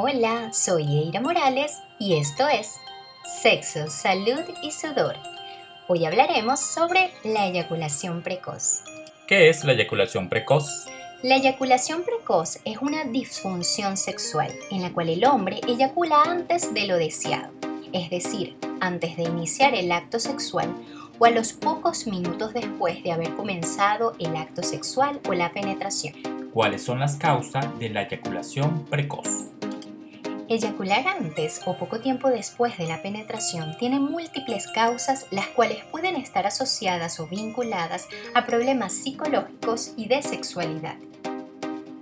[0.00, 2.76] Hola, soy Eira Morales y esto es
[3.42, 5.16] Sexo, Salud y Sudor.
[5.88, 8.84] Hoy hablaremos sobre la eyaculación precoz.
[9.26, 10.86] ¿Qué es la eyaculación precoz?
[11.24, 16.86] La eyaculación precoz es una disfunción sexual en la cual el hombre eyacula antes de
[16.86, 17.50] lo deseado,
[17.92, 20.72] es decir, antes de iniciar el acto sexual
[21.18, 26.14] o a los pocos minutos después de haber comenzado el acto sexual o la penetración.
[26.52, 29.47] ¿Cuáles son las causas de la eyaculación precoz?
[30.50, 36.16] Eyacular antes o poco tiempo después de la penetración tiene múltiples causas las cuales pueden
[36.16, 40.96] estar asociadas o vinculadas a problemas psicológicos y de sexualidad.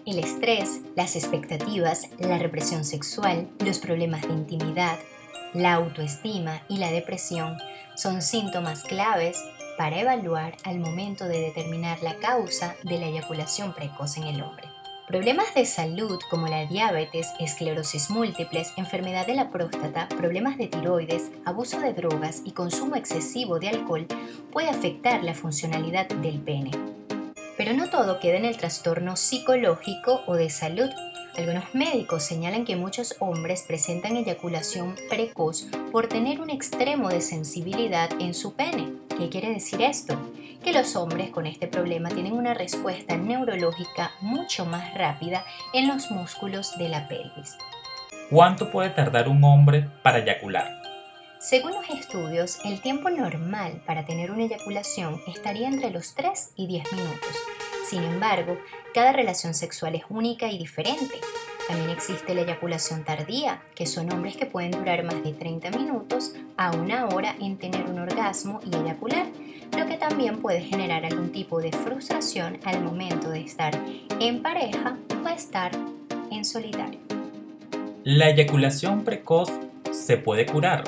[0.06, 5.01] El estrés, las expectativas, la represión sexual, los problemas de intimidad,
[5.52, 7.56] la autoestima y la depresión
[7.96, 9.42] son síntomas claves
[9.76, 14.75] para evaluar al momento de determinar la causa de la eyaculación precoz en el hombre.
[15.06, 21.30] Problemas de salud como la diabetes, esclerosis múltiples, enfermedad de la próstata, problemas de tiroides,
[21.45, 24.09] abuso de drogas y consumo excesivo de alcohol
[24.51, 26.73] puede afectar la funcionalidad del pene.
[27.57, 30.90] Pero no todo queda en el trastorno psicológico o de salud.
[31.37, 38.10] Algunos médicos señalan que muchos hombres presentan eyaculación precoz por tener un extremo de sensibilidad
[38.18, 38.93] en su pene.
[39.16, 40.18] ¿Qué quiere decir esto?
[40.62, 46.10] Que los hombres con este problema tienen una respuesta neurológica mucho más rápida en los
[46.10, 47.57] músculos de la pelvis.
[48.30, 50.82] ¿Cuánto puede tardar un hombre para eyacular?
[51.38, 56.66] Según los estudios, el tiempo normal para tener una eyaculación estaría entre los 3 y
[56.66, 57.37] 10 minutos.
[57.88, 58.59] Sin embargo,
[58.93, 61.15] cada relación sexual es única y diferente.
[61.68, 66.32] También existe la eyaculación tardía, que son hombres que pueden durar más de 30 minutos
[66.56, 69.26] a una hora en tener un orgasmo y eyacular,
[69.97, 73.78] también puede generar algún tipo de frustración al momento de estar
[74.20, 75.72] en pareja o estar
[76.30, 77.00] en solitario.
[78.04, 79.50] ¿La eyaculación precoz
[79.91, 80.84] se puede curar?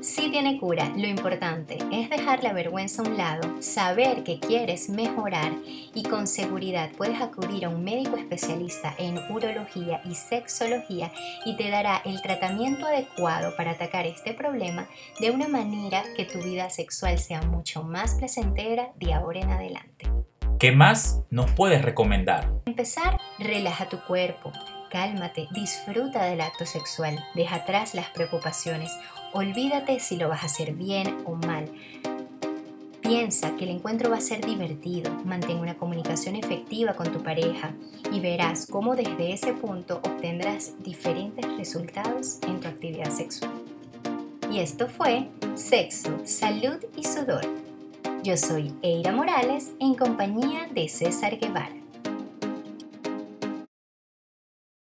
[0.00, 4.88] Sí tiene cura, lo importante es dejar la vergüenza a un lado, saber que quieres
[4.88, 5.52] mejorar
[5.92, 11.10] y con seguridad puedes acudir a un médico especialista en urología y sexología
[11.44, 14.86] y te dará el tratamiento adecuado para atacar este problema
[15.18, 20.06] de una manera que tu vida sexual sea mucho más placentera de ahora en adelante.
[20.60, 22.52] ¿Qué más nos puedes recomendar?
[22.66, 24.52] Empezar, relaja tu cuerpo,
[24.88, 28.90] cálmate, disfruta del acto sexual, deja atrás las preocupaciones,
[29.32, 31.70] olvídate si lo vas a hacer bien o mal.
[33.00, 37.72] Piensa que el encuentro va a ser divertido, mantén una comunicación efectiva con tu pareja
[38.12, 43.52] y verás cómo desde ese punto obtendrás diferentes resultados en tu actividad sexual.
[44.50, 47.46] Y esto fue Sexo, Salud y Sudor.
[48.22, 51.76] Yo soy Eira Morales en compañía de César Guevara.